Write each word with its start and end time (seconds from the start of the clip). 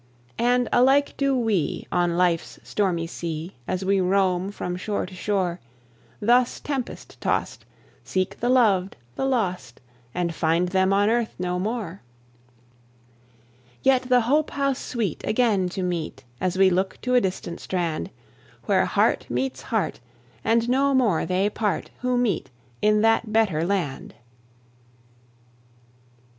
And 0.39 0.67
alike 0.73 1.13
do 1.15 1.37
we, 1.37 1.85
on 1.91 2.17
life's 2.17 2.59
stormy 2.63 3.05
sea, 3.05 3.55
As 3.67 3.85
we 3.85 4.01
roam 4.01 4.49
from 4.49 4.75
shore 4.75 5.05
to 5.05 5.13
shore, 5.13 5.59
Thus 6.19 6.59
tempest 6.59 7.21
tossed, 7.21 7.65
seek 8.03 8.39
the 8.39 8.49
loved, 8.49 8.97
the 9.15 9.27
lost, 9.27 9.79
And 10.15 10.33
find 10.33 10.69
them 10.69 10.91
on 10.91 11.07
earth 11.07 11.35
no 11.37 11.59
more. 11.59 12.01
Yet 13.83 14.01
the 14.09 14.21
hope 14.21 14.49
how 14.49 14.73
sweet, 14.73 15.23
again 15.23 15.69
to 15.69 15.83
meet, 15.83 16.23
As 16.39 16.57
we 16.57 16.71
look 16.71 16.99
to 17.01 17.13
a 17.13 17.21
distant 17.21 17.59
strand, 17.59 18.09
Where 18.65 18.85
heart 18.85 19.27
meets 19.29 19.61
heart, 19.61 19.99
and 20.43 20.67
no 20.67 20.95
more 20.95 21.27
they 21.27 21.47
part 21.47 21.91
Who 21.99 22.17
meet 22.17 22.49
in 22.81 23.01
that 23.01 23.31
better 23.31 23.63
land. 23.63 24.15